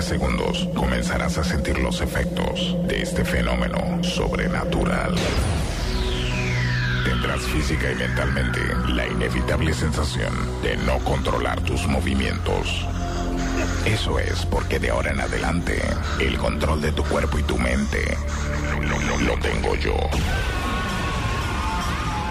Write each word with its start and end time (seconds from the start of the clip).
20 0.00 0.02
segundos 0.02 0.68
comenzarás 0.74 1.36
a 1.36 1.44
sentir 1.44 1.78
los 1.78 2.00
efectos 2.00 2.74
de 2.86 3.02
este 3.02 3.22
fenómeno 3.22 4.02
sobrenatural. 4.02 5.14
Tendrás 7.04 7.42
física 7.42 7.92
y 7.92 7.96
mentalmente 7.96 8.60
la 8.88 9.06
inevitable 9.06 9.74
sensación 9.74 10.32
de 10.62 10.76
no 10.78 10.98
controlar 11.00 11.60
tus 11.60 11.86
movimientos. 11.86 12.86
Eso 13.84 14.18
es 14.18 14.46
porque 14.46 14.78
de 14.78 14.88
ahora 14.88 15.10
en 15.10 15.20
adelante 15.20 15.78
el 16.18 16.38
control 16.38 16.80
de 16.80 16.92
tu 16.92 17.04
cuerpo 17.04 17.38
y 17.38 17.42
tu 17.42 17.58
mente 17.58 18.16
lo, 19.26 19.38
tengo 19.38 19.74
yo. 19.74 19.96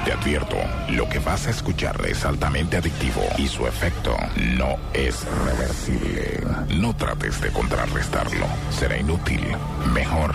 Te 0.09 0.13
advierto, 0.13 0.57
lo 0.89 1.07
que 1.07 1.19
vas 1.19 1.45
a 1.45 1.51
escuchar 1.51 1.95
es 2.07 2.25
altamente 2.25 2.77
adictivo 2.77 3.21
y 3.37 3.47
su 3.47 3.67
efecto 3.67 4.17
no 4.57 4.75
es 4.91 5.23
reversible. 5.45 6.41
No 6.77 6.95
trates 6.95 7.39
de 7.41 7.51
contrarrestarlo, 7.51 8.47
será 8.71 8.97
inútil. 8.97 9.55
Mejor, 9.93 10.33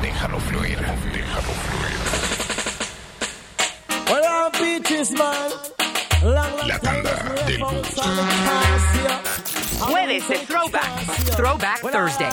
déjalo 0.00 0.40
fluir, 0.40 0.78
déjalo 1.12 1.52
fluir. 1.66 1.98
La 6.66 6.78
tanda 6.78 7.34
del 7.46 7.58
bus. 7.58 7.94
Jueves 9.80 10.28
de 10.30 10.38
Throwback. 10.46 11.36
Throwback 11.36 11.82
Thursday. 11.92 12.30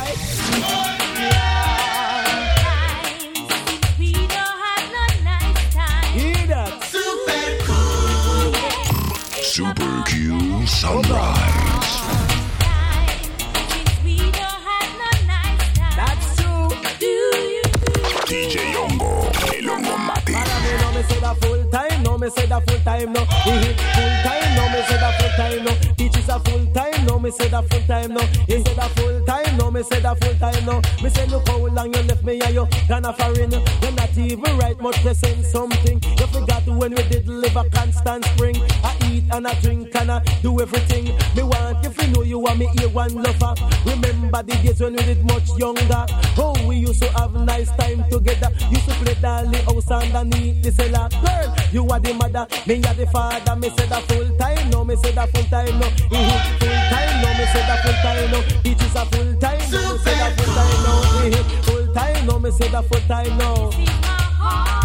Super 9.56 10.04
Q 10.04 10.68
Sunrise. 10.68 12.02
DJ 18.28 18.76
Hongo, 18.76 19.32
el 19.56 19.70
Hongo 19.70 19.98
Mati. 19.98 20.34
no 20.34 20.92
me 20.92 21.04
say 21.04 21.20
that 21.22 21.38
full 21.40 21.64
time, 21.72 22.04
no 22.04 22.18
me 22.18 22.30
say 22.32 22.46
that 22.48 22.70
full 22.70 22.80
time, 22.80 23.14
no. 23.14 23.24
Full 23.24 24.16
time, 24.26 24.56
no 24.58 24.70
me 24.74 24.82
say 24.90 24.98
that 25.00 25.22
full 25.22 25.30
time, 25.38 25.64
no. 25.64 25.72
Teach 25.96 26.18
is 26.18 26.28
a 26.28 26.40
full 26.42 26.66
time, 26.74 27.06
no 27.06 27.18
me 27.18 27.32
say 27.32 27.48
that 27.48 27.64
full 27.70 27.82
time, 27.88 28.14
no. 28.14 28.22
He 28.48 28.62
said 28.62 28.76
that 28.76 28.92
full 28.98 29.22
time, 29.24 29.45
no 29.58 29.72
me 29.72 29.84
say 29.84 30.00
that 30.00 30.24
full 30.24 30.34
time, 30.36 30.66
no. 30.66 30.82
Me 31.04 31.10
say 31.10 31.26
look 31.28 31.48
how 31.48 31.58
long 31.58 31.94
you 31.94 32.02
left 32.04 32.24
me 32.24 32.40
and 32.42 32.54
you 32.54 32.68
gone 32.88 33.06
a 33.06 33.14
foreign. 33.14 33.52
You're 33.52 33.92
not 33.92 34.18
even 34.18 34.58
right 34.58 34.80
much 34.80 35.02
to 35.04 35.16
send 35.16 35.46
something. 35.46 36.02
You 36.04 36.28
forgot 36.28 36.66
when 36.68 36.92
we 36.96 37.04
did 37.04 37.28
live 37.28 37.56
a 37.56 37.70
constant 37.70 38.26
spring. 38.26 38.56
I 38.84 38.98
eat 39.10 39.24
and 39.32 39.48
I 39.48 39.54
drink 39.62 39.96
and 39.96 40.12
I 40.12 40.24
do 40.42 40.60
everything. 40.62 41.06
Me 41.36 41.44
want 41.44 41.86
if 41.86 42.02
you 42.02 42.08
know 42.14 42.24
you 42.24 42.40
want 42.40 42.60
me 42.60 42.68
here 42.78 42.90
one 42.90 43.14
lover. 43.16 43.54
Remember 43.86 44.44
the 44.44 44.56
days 44.64 44.80
when 44.80 44.94
we 44.94 45.04
did 45.04 45.24
much 45.26 45.50
younger. 45.58 46.06
Oh, 46.38 46.56
we 46.68 46.78
used 46.78 47.02
to 47.02 47.12
have 47.14 47.34
nice 47.34 47.70
time 47.78 48.04
together. 48.10 48.52
Used 48.70 48.88
to 48.90 48.96
play 48.96 49.16
dolly 49.22 49.58
house 49.60 49.92
underneath 49.92 50.64
the 50.64 50.72
cellar. 50.72 51.10
Girl, 51.24 51.56
you 51.72 51.88
are 51.88 52.00
the 52.00 52.14
mother, 52.14 52.48
me 52.68 52.84
are 52.84 52.94
the 52.94 53.08
father. 53.08 53.56
Me 53.56 53.70
say 53.70 53.86
that 53.88 54.04
full 54.04 54.35
time, 54.46 54.70
no, 54.70 54.84
me 54.84 54.96
say 54.96 55.12
that 55.12 55.30
full 55.32 55.44
time, 55.46 55.80
no. 55.80 55.88
Mm-hmm. 55.88 56.60
Full 56.60 56.80
time, 56.92 57.22
no, 57.22 57.30
me 57.38 57.46
say 57.54 57.64
that 57.66 57.80
full 57.84 57.94
time, 58.06 58.32
no. 58.32 58.40
It 58.70 58.82
is 58.82 58.96
a 58.96 59.06
full 59.06 59.36
time, 59.40 59.72
no, 59.72 59.92
me 59.92 59.98
say 60.04 60.16
that 60.22 60.38
full 60.38 60.54
time, 60.54 60.84
no. 60.86 60.94
Mm-hmm. 61.20 61.62
Full 61.62 61.94
time, 61.94 62.26
no, 62.28 62.40
me 62.40 62.52
say 62.52 62.68
that 62.70 62.86
full 62.86 63.02
time, 63.08 63.38
no. 63.38 64.85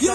You 0.00 0.12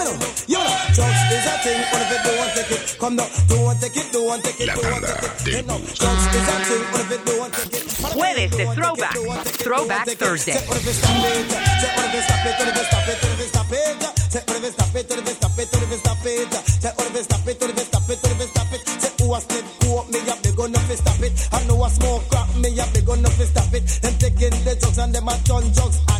Jueves 8.14 8.56
de 8.56 8.66
Throwback, 8.74 9.14
Throwback 9.58 10.08
Thursday. 10.18 10.52
I 21.52 21.64
know 21.64 21.82
I 21.82 21.88
smoke 21.88 22.28
crack, 22.30 22.56
me 22.56 22.76
have 22.76 22.92
the 22.92 23.02
gun, 23.02 23.22
nothing 23.22 23.46
stop 23.46 23.74
it. 23.74 23.86
Them 24.02 24.14
taking 24.18 24.64
the 24.64 24.76
drugs 24.80 24.98
and 24.98 25.14
them 25.14 25.28
a 25.28 25.36
ton 25.44 25.62
drugs. 25.72 26.11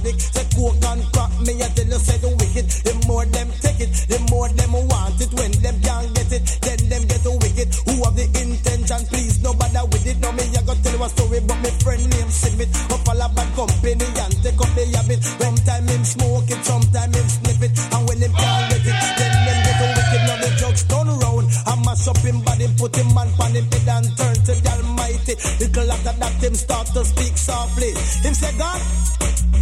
Company 13.66 13.94
and 13.94 14.34
take 14.42 14.58
up 14.58 14.70
the 14.74 14.84
habit. 14.96 15.22
Sometime 15.22 15.86
him 15.86 16.04
smoke 16.04 16.50
it, 16.50 16.60
sometime 16.64 17.12
him 17.12 17.28
sniff 17.28 17.62
it. 17.62 17.72
And 17.94 18.02
when 18.08 18.18
him 18.18 18.32
can't 18.34 18.66
get 18.70 18.82
it, 18.82 18.98
then 19.18 19.32
them 19.46 19.58
get 19.62 19.76
so 19.78 19.86
wicked. 19.96 20.22
Now 20.26 20.38
the 20.42 20.50
drugs 20.58 20.82
turn 20.90 21.08
around 21.08 21.46
and 21.46 21.80
mash 21.86 22.06
up 22.08 22.18
him 22.18 22.38
body, 22.42 22.66
put 22.78 22.96
him 22.96 23.08
man 23.14 23.28
pan 23.38 23.52
him 23.54 23.66
head 23.70 23.88
and 23.88 24.08
turn 24.18 24.34
to 24.34 24.52
the 24.58 24.70
Almighty. 24.72 25.34
Little 25.62 25.92
after 25.92 26.14
that, 26.18 26.34
him 26.42 26.54
start 26.54 26.86
to 26.94 27.04
speak 27.04 27.34
softly. 27.36 27.92
Him 28.26 28.34
say, 28.34 28.52
God, 28.58 28.80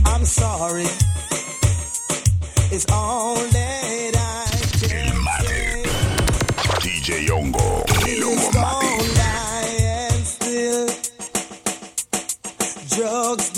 I'm 0.07 0.25
sorry. 0.25 0.89
It's 2.73 2.87
all 2.89 3.35
that 3.35 3.80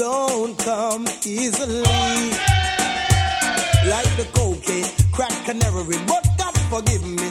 don't 0.02 0.58
come 0.58 1.06
easily. 1.24 1.82
Like 3.86 4.10
the 4.18 4.26
cocaine, 4.34 4.90
crack 5.12 5.48
and 5.48 5.62
heroin, 5.62 6.02
but 6.10 6.26
God 6.36 6.58
forgive 6.72 7.06
me. 7.06 7.30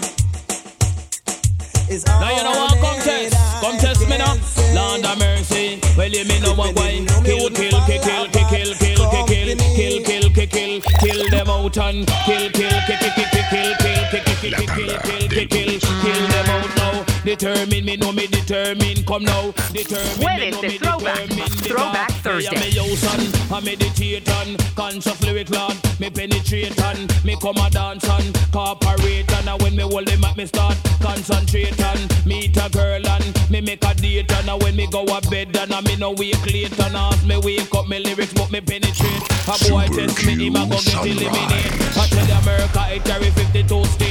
It's 1.92 2.06
Now 2.06 2.32
you 2.32 2.44
know 2.44 2.52
what 2.52 2.80
contest, 2.80 3.36
I 3.36 3.59
contest 3.59 4.08
me 4.08 4.18
now. 4.18 4.40
Lord 4.72 5.04
of 5.04 5.20
mercy, 5.20 5.82
well 5.98 6.08
you 6.08 6.24
me 6.24 6.40
know 6.40 6.54
what 6.54 6.74
why. 6.78 7.04
Kill, 7.28 7.50
kill, 7.50 7.76
kill, 7.88 8.08
kill, 8.08 8.28
kill, 8.32 8.48
kill, 8.48 8.72
kill, 8.80 9.03
kill, 9.03 9.28
kill, 9.28 9.58
kill, 9.76 10.03
kill, 10.08 10.30
kill, 10.32 10.48
kill, 10.48 10.82
kill 11.03 11.30
them 11.30 11.50
out 11.50 11.78
and 11.78 12.08
kill, 12.24 12.50
kill, 12.56 12.78
kill, 12.88 13.00
kill, 13.03 13.14
kill, 13.20 13.44
kill, 13.52 13.76
kill, 13.84 14.08
kill, 14.12 14.24
kill, 14.24 14.52
kill, 14.52 14.64
kill, 14.64 15.00
kill, 15.03 15.28
kill, 15.28 15.48
kill, 15.48 15.80
kill 15.80 16.28
them 16.32 16.50
out. 16.56 16.81
Determine 17.24 17.86
me, 17.86 17.96
know 17.98 18.12
me 18.12 18.26
determine, 18.28 19.03
come 19.06 19.23
now. 19.23 19.52
Determine 19.72 20.18
me, 20.20 20.52
Jueves 20.52 20.52
know 20.52 20.62
me 20.62 20.78
Throwback. 20.79 21.28
determine. 21.29 21.50
Throwback 21.62 21.94
back. 21.94 22.12
Thursday. 22.23 22.59
Me 22.59 22.78
a 22.78 22.82
house 22.82 23.03
and 23.14 23.53
I 23.53 23.59
meditate 23.59 24.28
and 24.29 24.58
conscious 24.76 25.22
lyric 25.23 25.50
lord. 25.52 25.78
Me 26.00 26.09
penetrate 26.09 26.79
and 26.82 27.23
me 27.23 27.35
come 27.40 27.58
a 27.58 27.70
dance 27.70 28.09
and 28.09 28.34
cooperate 28.52 29.32
and 29.34 29.50
uh, 29.50 29.58
when 29.62 29.76
me 29.76 29.84
hold 29.84 30.08
them 30.08 30.23
at 30.23 30.35
me 30.35 30.46
start 30.47 30.78
concentrate 31.00 31.79
and 31.79 32.26
meet 32.26 32.58
a 32.58 32.70
girl 32.70 33.06
and 33.08 33.50
me 33.52 33.62
make 33.62 33.84
a 33.85 33.94
date 33.96 34.32
and 34.32 34.50
uh, 34.50 34.58
when 34.58 34.76
me 34.76 34.88
go 34.88 35.03
a 35.03 35.22
bed 35.29 35.56
and 35.56 35.72
uh, 35.73 35.82
me 35.84 35.96
no 35.97 36.12
wake 36.14 36.46
late 36.47 36.79
and 36.79 36.96
as 36.96 37.26
me 37.26 37.38
wake 37.38 37.73
up 37.76 37.88
me 37.88 38.00
lyrics 38.00 38.34
but 38.34 38.52
me 38.52 38.62
penetrate. 38.62 39.22
A 39.46 39.70
boy 39.70 39.85
Super 39.85 40.08
test 40.08 40.26
me, 40.26 40.47
him 40.47 40.56
a 40.56 40.66
go 40.68 40.78
Q 40.78 40.91
get 40.91 41.06
eliminate. 41.06 41.70
Sunrise. 41.70 41.97
I 41.97 42.08
tell 42.08 42.28
you 42.28 42.34
America 42.34 42.85
it 42.96 43.03
carry 43.06 43.29
52 43.29 43.85
state. 43.85 44.10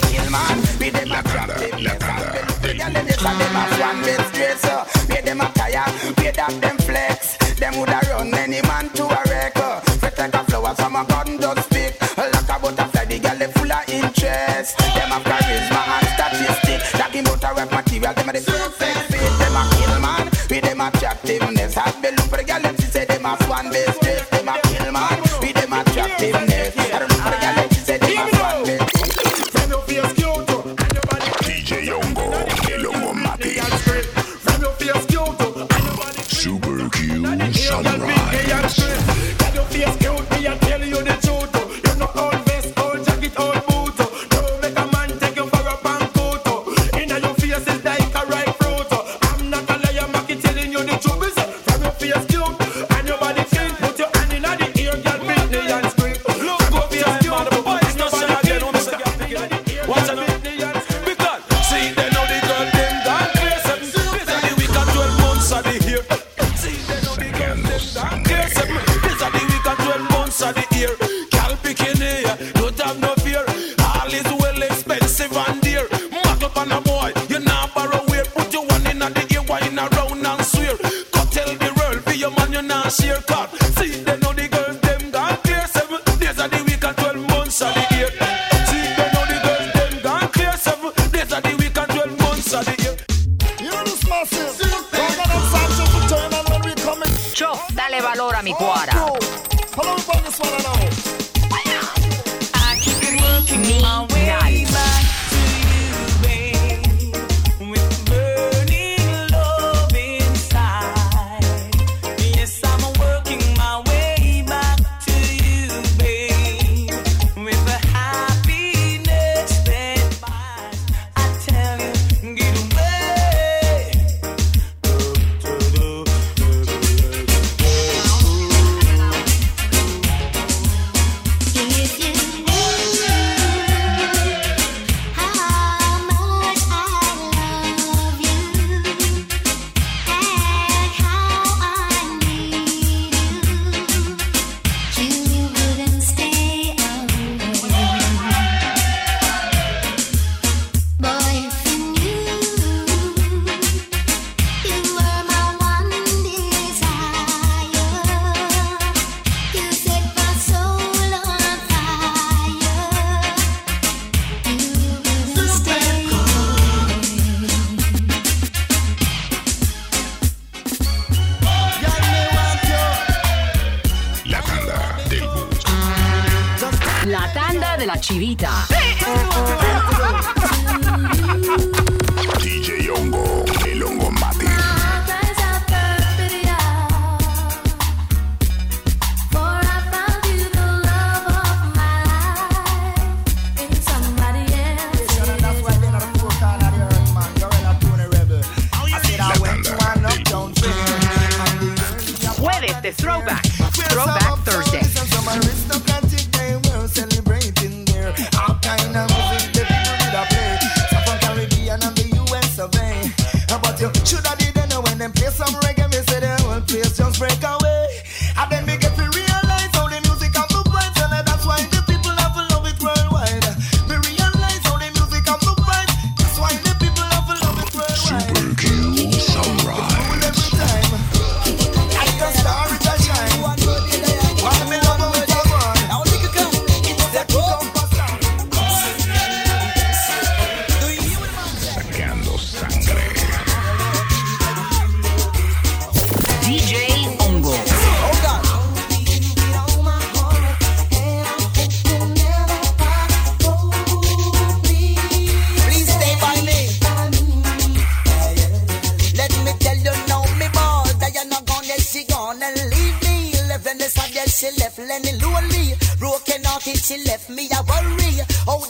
Lonely. 265.50 265.75
Broken 266.00 266.44
hearted, 266.44 266.77
she 266.77 267.03
left 267.06 267.29
me 267.29 267.50
a 267.51 267.63
worry. 267.63 268.22
Oh 268.48 268.65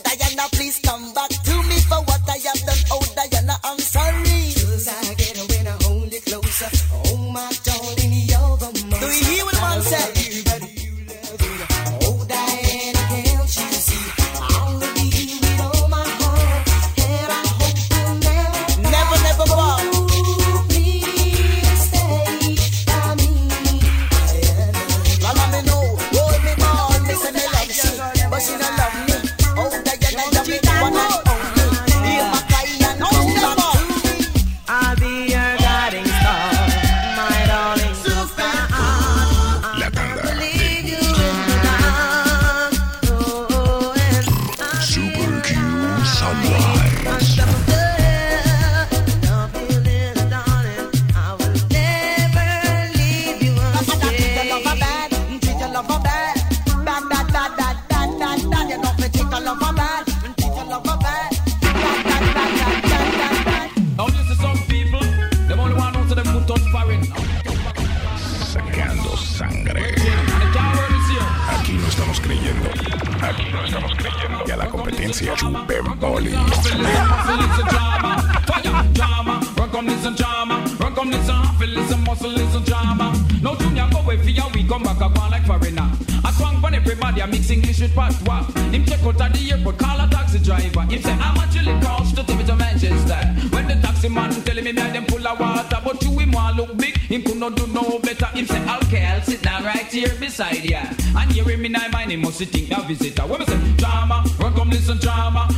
Listen 76.99 77.67
drama, 77.67 78.21
fire 78.47 78.93
drama. 78.93 79.53
Run 79.57 79.69
come 79.71 79.87
listen 79.87 80.15
drama, 80.15 80.77
run 80.79 80.95
come 80.95 81.11
listen 81.11 81.49
feel 81.59 81.69
listen 81.69 82.03
muscle 82.03 82.29
listen 82.31 82.63
drama. 82.63 83.13
No 83.41 83.55
junior 83.55 83.87
go 83.91 83.99
away 83.99 84.17
week 84.17 84.67
come 84.67 84.83
back 84.83 85.01
a 85.01 85.09
go 85.09 85.27
like 85.29 85.45
foreigner. 85.45 85.89
I 86.23 86.31
swang 86.31 86.59
for 86.61 86.73
everybody, 86.73 87.21
I 87.21 87.27
English 87.27 87.81
with 87.81 87.95
patois. 87.95 88.45
Him 88.71 88.85
check 88.85 89.03
out 89.03 89.21
at 89.21 89.33
the 89.33 89.51
airport, 89.51 89.77
call 89.77 89.99
a 89.99 90.07
taxi 90.09 90.39
driver. 90.39 90.81
Him 90.81 91.01
say 91.01 91.11
I'm 91.11 91.37
a 91.37 91.51
chilling 91.51 91.81
couch 91.81 92.13
to 92.15 92.23
take 92.23 92.37
me 92.37 92.45
to 92.45 92.55
Manchester. 92.55 93.19
When 93.53 93.67
the 93.67 93.75
taxi 93.75 94.09
man 94.09 94.31
telling 94.43 94.63
me 94.63 94.71
me 94.71 94.81
them 94.81 95.05
full 95.05 95.27
of 95.27 95.39
water, 95.39 95.81
but 95.83 96.01
you 96.03 96.11
him 96.19 96.31
want 96.31 96.57
look 96.57 96.77
big, 96.77 96.97
him 96.97 97.23
could 97.23 97.37
not 97.37 97.55
do 97.55 97.67
no 97.67 97.99
better. 97.99 98.27
Him 98.27 98.45
say 98.45 98.61
okay, 98.77 99.05
I'll 99.05 99.21
sit 99.21 99.41
down 99.41 99.63
right 99.63 99.91
here 99.91 100.13
beside 100.19 100.63
ya. 100.63 100.83
And 101.17 101.31
hear 101.31 101.43
him 101.43 101.65
in 101.65 101.71
my 101.73 101.87
mind, 101.89 102.11
he 102.11 102.17
must 102.17 102.39
think 102.39 102.69
now 102.69 102.81
visitor. 102.83 103.23
When 103.23 103.39
me 103.39 103.45
say 103.45 103.59
drama, 103.77 104.23
run 104.39 104.53
come 104.53 104.69
listen 104.69 104.97
drama, 104.97 105.48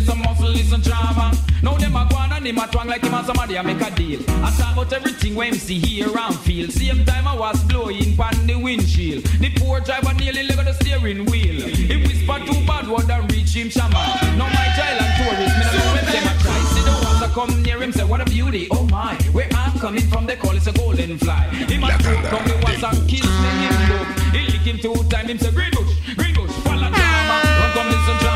feel 0.00 0.14
listen 0.14 0.18
muscle 0.22 0.50
listen 0.50 0.80
drama. 0.80 1.32
Now 1.62 1.74
them 1.74 1.96
a 1.96 2.06
go 2.08 2.16
on 2.16 2.32
and 2.32 2.46
him 2.46 2.58
a 2.58 2.66
twang 2.66 2.88
like 2.88 3.02
him 3.02 3.14
and 3.14 3.26
somebody 3.26 3.56
a 3.56 3.62
make 3.62 3.80
a 3.80 3.90
deal. 3.94 4.20
I 4.44 4.54
talk 4.56 4.72
about 4.74 4.92
everything 4.92 5.34
where 5.34 5.48
him 5.48 5.54
see 5.54 5.78
here 5.78 6.08
and 6.16 6.34
feel. 6.40 6.68
Same 6.70 7.04
time 7.04 7.26
I 7.26 7.36
was 7.36 7.62
blowing 7.64 8.16
pan 8.16 8.46
the 8.46 8.56
windshield. 8.56 9.24
The 9.24 9.50
poor 9.56 9.80
driver 9.80 10.14
nearly 10.14 10.42
leg 10.44 10.56
the 10.56 10.72
steering 10.74 11.24
wheel. 11.26 11.66
He 11.66 11.96
whisper 11.96 12.38
too 12.44 12.66
bad 12.66 12.88
word 12.88 13.10
and 13.10 13.32
reach 13.32 13.54
him 13.54 13.70
shaman. 13.70 13.92
Now 14.38 14.48
my 14.48 14.68
child 14.76 15.00
and 15.00 15.12
tourist, 15.16 15.56
me 15.58 15.64
no 15.64 15.78
know 15.84 16.12
them 16.12 16.26
a 16.28 16.34
try. 16.42 16.58
See 16.72 16.82
the 16.82 16.92
ones 17.04 17.20
that 17.20 17.30
come 17.32 17.62
near 17.62 17.82
him 17.82 17.92
say 17.92 18.04
what 18.04 18.20
a 18.20 18.24
beauty, 18.24 18.68
oh 18.70 18.84
my. 18.84 19.14
Where 19.32 19.48
I'm 19.52 19.78
coming 19.78 20.06
from 20.08 20.26
they 20.26 20.36
call 20.36 20.56
it 20.56 20.66
a 20.66 20.72
golden 20.72 21.18
fly. 21.18 21.44
Him 21.68 21.84
a 21.84 21.88
joke 21.98 22.24
come 22.26 22.44
me 22.44 22.54
once 22.62 22.82
and 22.82 23.08
kiss 23.08 23.24
me 23.24 23.50
him 23.64 23.76
look. 23.90 24.08
He 24.34 24.40
lick 24.52 24.66
him 24.66 24.78
two 24.78 24.94
time 25.08 25.28
him 25.28 25.38
say 25.38 25.50
green 25.52 25.70
bush, 25.70 25.92
green 26.16 26.34
bush, 26.34 26.52
follow 26.64 26.90
drama. 26.90 27.36
Run 27.60 27.72
come 27.72 27.88
listen 27.88 28.18
drama. 28.18 28.35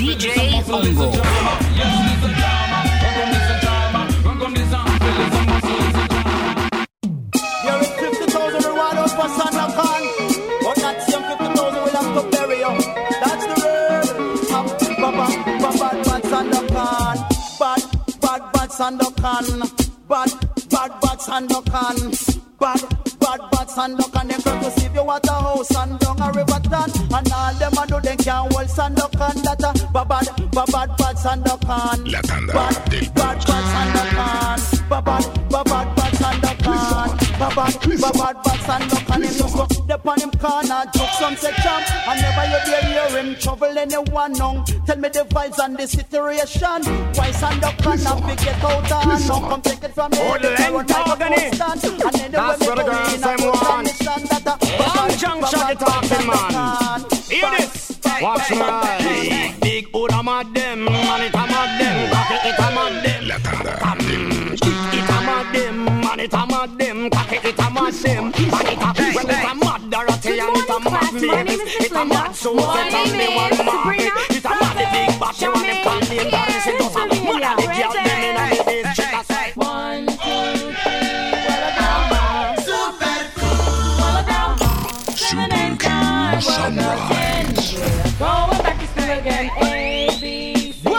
DJ 0.00 0.24
Ongo. 0.64 1.12
drama. 1.12 1.52
Yes, 1.76 1.92
listen 2.08 2.32
drama. 2.40 2.78
Run 3.02 3.12
come 3.18 3.30
listen 3.36 3.58
drama, 3.60 4.00
run 4.24 4.36
come 4.40 4.54
listen, 4.54 4.82
listen, 5.20 5.44
muscle, 5.50 5.76
listen 5.76 6.06
drama. 6.08 6.86
You're 7.64 7.82
in 7.84 7.92
50,000 8.14 8.64
reward 8.64 8.96
for 9.18 9.28
Sandakan. 9.36 10.02
But 10.64 10.76
that 10.80 10.96
same 11.04 11.24
50,000 11.24 11.84
will 11.84 11.96
have 12.00 12.10
to 12.16 12.22
bury 12.32 12.58
you. 12.64 12.72
That's 13.22 13.44
the 13.44 13.54
word. 13.60 14.08
Baba, 15.00 15.26
baba, 15.60 15.88
bad. 20.08 20.30
Bad, 20.70 20.92
bad, 21.02 21.18
Sandakan. 21.20 21.96
Bad, 22.58 23.09
bad, 23.74 23.96
bad 23.96 24.10
Sandakan. 24.10 24.10
Bad, 24.10 24.10
bad, 24.10 24.10
bad 24.10 24.16
Sandakan. 24.16 24.28
Them 24.28 24.60
to 24.60 24.70
see 24.80 24.86
if 24.86 24.94
you 24.94 25.04
want 25.04 25.26
a 25.26 25.32
house 25.32 25.76
and 25.76 25.98
down 25.98 26.20
a 26.20 26.32
river 26.32 26.60
town. 26.68 26.90
And 27.14 27.32
all 27.32 27.54
them 27.54 27.72
a 27.78 27.86
do, 27.86 28.00
them 28.00 28.16
can't 28.18 28.52
hold 28.52 28.68
Sandakan. 28.68 29.42
That 29.42 29.64
uh, 29.64 29.74
a 29.94 30.04
bad, 30.04 30.26
bad, 30.52 30.72
bad, 30.72 30.96
bad 30.96 31.16
Sandakan. 31.16 32.10
La 32.10 32.20
tanda 32.22 32.52
Bad, 32.52 32.90
del 32.90 33.10
bad, 33.14 33.38
bad 33.46 33.64
Sandakan. 33.72 34.88
Bad, 34.88 35.04
bad, 35.04 35.24
bad, 35.50 35.64
bad, 35.64 35.96
bad 35.96 36.12
Sandakan. 36.14 37.08
Bad, 37.38 37.54
bad, 37.54 37.74
bad, 38.00 38.14
bad, 38.14 38.42
bad 38.42 38.70
just 39.22 39.40
go 39.40 39.46
step 39.48 39.59
on 40.10 40.20
him 40.20 40.30
corner, 40.32 40.82
joke 40.94 41.10
some 41.18 41.36
say 41.36 41.52
champ. 41.62 41.86
And 42.08 42.20
never 42.20 42.44
you 42.50 42.58
dare 42.66 42.82
hear 42.90 43.08
him 43.22 43.34
trouble 43.36 43.78
anyone 43.78 44.32
now. 44.32 44.64
Tell 44.86 44.96
me 44.98 45.08
the 45.08 45.24
vibes 45.30 45.58
and 45.64 45.76
the 45.76 45.86
situation. 45.86 46.82
Why 47.14 47.30
Sandakan 47.30 48.02
not 48.04 48.26
big 48.26 48.38
get 48.38 48.62
out 48.64 48.90
of 48.90 49.04
hand? 49.04 49.28
Now 49.28 49.40
come 49.48 49.62
take 49.62 49.84
it 49.84 49.94
from 49.94 50.10
me. 50.10 50.18
Oh, 50.20 50.38
the 50.38 50.48
They 50.58 50.64
run 50.64 50.74
length 50.74 50.90
like 50.90 51.06
a 51.06 51.10
organic. 51.10 51.58
constant. 51.58 52.00
Eh? 52.00 52.06
And 52.06 52.16
anyway 52.16 52.30
That's 52.32 52.60
me 52.60 52.66
what 52.66 52.76
the 52.76 52.82
go 52.82 52.90
girls 52.90 53.20
them 53.20 53.30
I 53.30 53.36
go 53.36 53.50
want. 53.50 53.78
understand 53.78 54.24
that 54.28 54.46
a- 54.50 54.60
Long 54.80 55.10
junction 55.22 55.60
Bad, 55.60 55.70
you 55.70 55.86
talking, 55.86 56.26
man. 56.26 56.50
Sandakan. 56.50 57.30
Hear 57.30 57.50
this. 57.58 58.00
Watch 58.20 58.38
bad, 58.38 58.50
me 58.50 58.58
bad, 58.58 59.04
right. 59.04 59.60
Big 59.62 59.86
hood 59.94 60.12
a 60.12 60.22
mad 60.22 60.54
them, 60.54 60.84
man 60.84 61.22
it 61.22 61.32
a 61.34 61.38
mad 61.38 61.70
them, 61.80 61.96
cock 62.12 62.30
it 62.30 62.46
it 62.50 62.58
a 62.58 62.68
mad 62.76 63.04
them. 63.04 63.28
La 63.28 63.36
tanda 63.38 63.72
del 63.96 64.52
It 64.52 64.62
it 64.98 65.08
a 65.08 65.18
mad 65.24 65.54
them, 65.54 65.84
man 66.02 66.20
it 66.20 66.32
a 66.34 66.46
mad 66.46 66.78
them, 66.78 67.10
cock 67.10 67.32
it 67.32 67.44
it 67.46 67.58
a 67.58 67.70
mad 67.70 67.94
them. 67.94 68.32
Mavis. 72.04 72.44
It 72.44 72.48
a 72.50 72.54
mad 72.54 72.90
Susie 72.90 72.94
and 72.94 73.12
me 73.16 73.26
one 73.36 73.56
Margaret. 73.66 74.12
It 74.30 74.44
a 74.44 74.48
mad 74.48 74.76
the 74.76 74.84
big 74.92 75.20
bash 75.20 75.42
and 75.42 75.54
them 75.54 75.78
can 75.84 76.00
name 76.08 76.30
Doris. 76.30 76.66
It 76.66 76.78
does 76.78 76.96
a 76.96 76.98
mad 76.98 77.10
a 77.10 77.56
the 77.56 77.66
girl 77.76 77.92
them 77.92 78.06
in 78.20 78.36
a 78.36 78.48
the 78.56 78.64
district. 78.64 79.12
That's 79.12 79.30
right. 79.30 79.54
One, 79.56 80.06
two, 80.06 80.16
three, 80.80 81.44
well 81.44 81.66
down. 81.76 82.04
Well 83.98 84.20
down. 84.26 84.52
Super 85.16 85.48
Q 85.76 85.84
Sunrise. 86.40 87.60
Going 88.18 88.60
back 88.62 88.76
to 88.80 88.86
school 88.86 89.10
again. 89.18 89.46
A, 89.60 89.64
B, 90.20 90.72
C, 90.72 90.82
go 90.82 90.90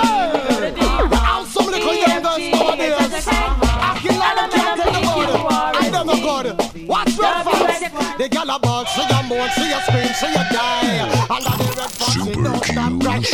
to 0.59 0.69
D. 0.71 0.79
How 0.81 1.45
some 1.45 1.67
of 1.67 1.71
the 1.73 1.79
young 1.79 2.21
girls 2.21 2.45
nowadays 2.51 3.27
acting 3.27 4.17
like 4.17 4.35
them 4.37 4.49
can't 4.51 4.77
the 4.77 4.91
God. 5.01 5.75
I 5.75 5.89
don't 5.89 6.05
know 6.07 6.19
God. 6.21 6.45
Watch 6.87 7.17
red 7.17 7.43
fox. 7.43 8.17
The 8.17 8.29
gal 8.29 8.49
a 8.49 8.59
ball, 8.59 8.85
see 8.85 9.01
your 9.01 9.23
moan, 9.23 9.49
see 9.51 9.69
your 9.69 9.81
scream, 9.81 10.13
see 10.13 10.27
your 10.27 10.45
die. 10.51 10.80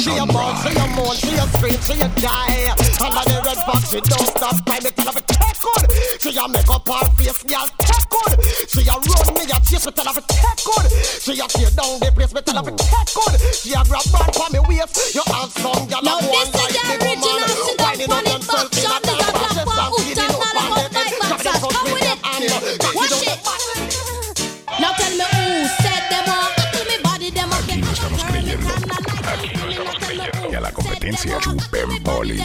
Stop 0.07 0.15
Q 0.15 0.15
crying. 0.15 0.15
See 0.15 0.15
your 0.15 0.27
ball, 0.27 0.55
see 0.55 0.73
your 0.73 0.87
moan, 0.95 1.15
see 1.15 1.35
your 1.35 1.47
scream, 1.47 1.81
see 1.81 1.97
your 1.99 2.11
die. 2.19 2.71
Under 3.03 3.23
the 3.27 3.41
red 3.43 3.59
fox, 3.65 3.89
she 3.89 3.99
don't 4.01 4.27
stop 4.27 4.55
crying. 4.65 4.83
Me 4.83 4.91
tell 4.91 5.07
her 5.07 5.19
to 5.19 5.23
take 5.23 5.59
good. 5.59 5.83
She 6.21 6.29
a 6.37 6.47
make 6.47 6.69
up 6.69 6.87
her 6.87 7.07
face, 7.17 7.43
girl, 7.43 7.67
take 7.83 8.07
good. 8.09 8.31
She 8.69 8.81
a 8.87 8.95
run 8.95 9.27
me 9.35 9.43
a 9.43 9.57
chase, 9.63 9.85
me 9.85 9.91
tell 9.91 10.07
her 10.07 10.21
to 10.21 10.23
take 10.27 10.61
good. 10.63 10.85
She 10.91 11.31
a 11.39 11.47
tear 11.47 11.71
down 11.75 11.99
the 11.99 12.11
place, 12.13 12.33
me 12.33 12.41
tell 12.41 12.63
her 12.63 12.63
to 12.63 12.75
take 12.77 13.11
good. 13.13 13.33
She 13.53 13.73
a 13.73 13.81
grab 13.83 14.05
band 14.11 14.31
for 14.35 14.49
me 14.51 14.59
waist. 14.67 15.15
You 15.15 15.23
have 15.27 15.51
some 15.51 15.87
gal 15.87 15.99
a 15.99 16.05
Now 16.05 16.19
go 16.21 16.27
this 16.27 16.75
is 16.75 16.86
a 31.17 31.25
la 31.25 31.39
competencia 31.39 31.39
chupen 31.39 32.03
boli. 32.03 32.37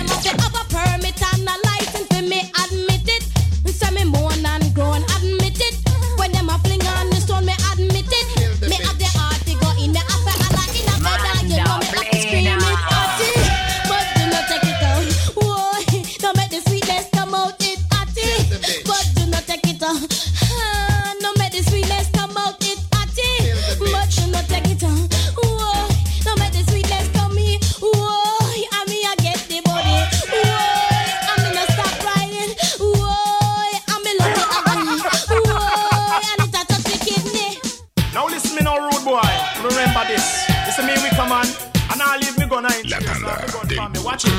Remember 39.62 40.04
this. 40.08 40.48
You 40.66 40.72
see 40.72 40.86
me, 40.86 40.94
we 41.02 41.10
come 41.16 41.32
on. 41.32 41.46
And 41.92 42.00
I'll 42.00 42.18
leave 42.18 42.36
me 42.38 42.46
gun 42.46 42.66
in. 42.72 42.88
La 42.88 42.98
tanda 42.98 43.44
del 43.68 43.88
me 43.90 43.98
watch 44.04 44.24
it. 44.24 44.32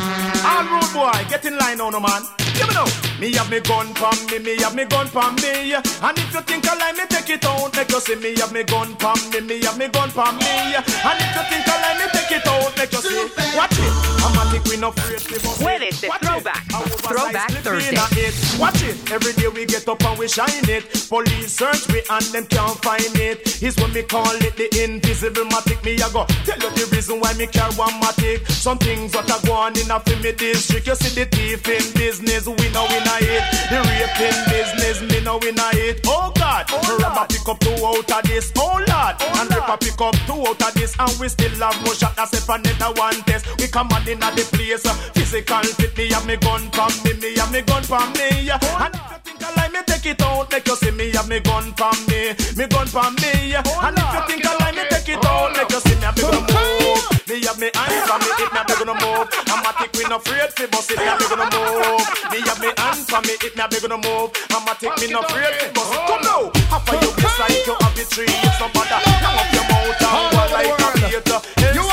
All 0.46 0.64
road 0.66 0.90
boy, 0.94 1.30
get 1.30 1.46
in 1.46 1.58
line 1.58 1.78
now, 1.78 1.90
no 1.90 2.00
man. 2.00 2.43
Give 2.56 2.68
me 2.68 2.74
now. 2.74 2.88
Me 3.20 3.32
have 3.34 3.50
me 3.50 3.60
gun 3.62 3.94
pon 3.94 4.18
me, 4.28 4.40
me 4.40 4.58
have 4.62 4.76
me 4.76 4.86
gun 4.86 5.08
pon 5.08 5.36
me. 5.36 5.74
And 5.74 6.18
if 6.18 6.34
you 6.34 6.42
think 6.42 6.68
I 6.68 6.76
lie, 6.76 6.92
me 6.92 7.06
take 7.08 7.30
it 7.30 7.46
out. 7.46 7.76
Make 7.76 7.90
you 7.90 8.00
see 8.02 8.16
me 8.16 8.36
have 8.40 8.52
me 8.52 8.64
gun 8.64 8.96
pon 8.98 9.18
me, 9.32 9.40
me 9.42 9.64
have 9.64 9.78
me 9.78 9.88
gun 9.88 10.12
pon 10.12 10.36
me. 10.38 10.76
And 10.76 11.20
if 11.24 11.36
you 11.36 11.44
think 11.48 11.68
I 11.68 11.76
lie, 11.82 11.98
me 12.00 12.06
take 12.12 12.36
it 12.36 12.48
out. 12.48 12.76
Make 12.78 12.92
you 12.92 13.02
see. 13.02 13.24
Watch 13.56 13.80
it. 13.80 13.94
I'm 14.24 14.36
a 14.36 14.52
tick, 14.52 14.66
we 14.66 14.78
no 14.78 14.90
afraid 14.90 15.20
to 15.20 15.40
bust 15.40 15.62
it. 15.62 15.64
Jueves 15.64 16.02
de 16.02 16.08
Throwback. 16.10 16.64
Throwback 17.00 17.52
Thursday. 17.64 17.90
in 17.90 17.98
a 17.98 18.06
it. 18.20 18.36
Watch 18.60 18.84
it. 18.84 19.12
Every 19.12 19.34
day 19.34 19.48
we 19.48 19.66
get 19.66 19.88
up 19.88 20.04
and 20.04 20.20
we 20.20 20.28
shine 20.28 20.68
it. 20.68 20.84
Police 21.08 21.54
search 21.54 21.88
me 21.90 22.02
and 22.10 22.26
them 22.34 22.46
can't 22.48 22.78
find 22.84 23.16
it. 23.16 23.62
It's 23.64 23.80
when 23.80 23.94
me 23.94 24.04
call 24.04 24.36
it 24.44 24.58
the 24.58 24.68
invisible 24.84 25.46
matic. 25.46 25.84
Me 25.86 25.96
I 25.96 26.10
go 26.12 26.26
tell 26.44 26.60
you 26.60 26.72
the 26.76 26.90
reason 26.92 27.20
why 27.20 27.34
me 27.36 27.48
carry 27.48 27.74
one 27.76 27.94
matic. 28.02 28.48
Some 28.50 28.80
things 28.80 29.14
what 29.16 29.32
I 29.32 29.40
go 29.48 29.54
on 29.54 29.78
in 29.80 29.92
a 29.92 30.02
me 30.22 30.32
district. 30.34 30.88
You 30.88 30.96
see 30.96 31.24
the 31.24 31.26
thief 31.26 31.68
in 31.70 31.94
business, 31.94 32.43
we 32.52 32.70
know 32.70 32.86
we 32.90 33.00
not 33.06 33.22
it. 33.22 33.44
The 33.70 33.80
rape 33.80 34.20
in 34.20 34.38
business, 34.50 35.02
me 35.02 35.22
know 35.22 35.38
we 35.38 35.52
not 35.52 35.76
it. 35.76 36.02
Oh 36.06 36.32
God, 36.36 36.66
oh 36.70 36.98
Rabba 37.00 37.28
pick 37.32 37.48
up 37.48 37.60
two 37.60 37.86
out 37.86 38.12
of 38.12 38.24
this. 38.24 38.52
Oh 38.58 38.76
Lord, 38.78 39.16
oh, 39.20 39.40
and 39.40 39.50
Ripper 39.50 39.78
pick 39.78 40.02
up 40.02 40.16
two 40.28 40.42
out 40.48 40.62
of 40.62 40.74
this, 40.74 40.96
and 41.00 41.20
we 41.20 41.28
still 41.30 41.56
have 41.60 41.78
more 41.84 41.96
shot. 41.96 42.16
That's 42.16 42.34
if 42.34 42.50
another 42.50 42.94
one 43.00 43.22
test. 43.24 43.46
We 43.60 43.68
come 43.68 43.92
on 43.92 44.08
in 44.08 44.22
at 44.24 44.36
the 44.36 44.44
place. 44.52 44.84
Physical 45.14 45.64
fit 45.64 45.98
me 45.98 46.10
have 46.12 46.26
me 46.26 46.38
gun 46.38 46.70
from 46.72 46.92
me, 47.04 47.14
me 47.20 47.38
have 47.38 47.52
me 47.52 47.62
gun 47.62 47.84
from 47.84 48.12
me. 48.14 48.50
Oh, 48.52 48.78
and 48.86 49.23
you 49.44 49.52
lie, 49.60 49.70
me 49.70 49.82
take 49.84 50.08
it 50.08 50.22
out. 50.24 50.48
Make 50.52 50.68
you 50.68 50.76
see 50.76 50.92
me 50.92 51.12
have 51.12 51.28
me 51.28 51.40
gun 51.44 51.74
from 51.76 51.98
me, 52.08 52.32
me 52.56 52.66
gun 52.68 52.88
from 52.88 53.16
me. 53.20 53.56
And 53.60 53.98
if 54.00 54.10
you 54.16 54.22
think 54.28 54.46
I 54.48 54.56
lie, 54.64 54.72
me 54.72 54.84
take 54.88 55.10
it 55.12 55.26
out. 55.26 55.52
Make 55.58 55.72
you 55.72 55.82
see 55.84 55.96
me 56.00 56.08
have 56.08 56.16
me 56.16 56.24
gun 56.24 56.48
move. 56.48 57.04
Me 57.28 57.40
have 57.48 57.60
me 57.60 57.70
hands 57.74 58.04
from 58.08 58.20
me, 58.24 58.30
it 58.40 58.50
me 58.52 58.58
have 58.60 58.68
me 58.70 58.76
gonna 58.80 58.96
move. 59.04 59.28
I'm 59.52 59.64
a 59.64 59.72
tick, 59.80 59.92
we 59.96 60.04
no 60.08 60.18
afraid 60.18 60.52
fi 60.56 60.66
bust 60.68 60.92
it, 60.92 61.00
me 61.00 61.06
have 61.08 61.20
me 61.20 61.28
gonna 61.28 61.48
move. 61.52 62.04
Me 62.32 62.40
have 62.48 62.60
me 62.62 62.70
hands 62.78 63.04
from 63.10 63.24
me, 63.28 63.34
it 63.42 63.56
me 63.56 63.62
have 63.62 63.72
me 63.72 63.80
gonna 63.80 64.00
move. 64.00 64.32
I'm 64.52 64.68
a 64.68 64.74
tick, 64.76 64.94
me 65.02 65.08
no 65.12 65.20
afraid 65.24 65.56
fi 65.60 65.68
bust 65.76 65.92
it. 65.92 66.04
Come 66.08 66.24
now, 66.24 66.52
half 66.72 66.88
of 66.88 66.96
your 67.02 67.12
waist 67.16 67.40
like 67.40 67.66
you 67.68 67.76
have 67.80 67.96
the 67.96 68.06
tree. 68.08 68.28
It's 68.28 68.60
no 68.60 68.68
matter, 68.76 69.00
hang 69.04 69.40
up 69.40 69.50
your 69.56 69.66
mouth 69.72 70.04
and 70.04 70.28
go 70.36 70.44
like 70.52 70.72
a 70.72 70.88
theater. 71.00 71.40
You 71.74 71.84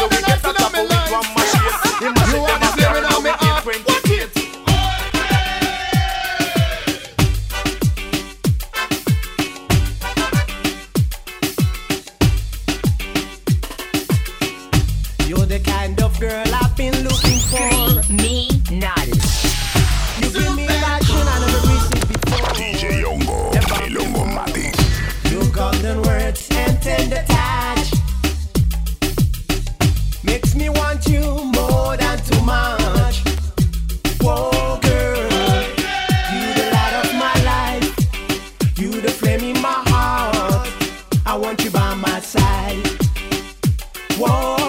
Whoa, 44.21 44.60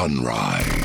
Sunrise. 0.00 0.80